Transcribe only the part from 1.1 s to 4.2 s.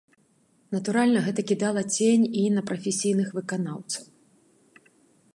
гэта кідала цень і на прафесійных выканаўцаў.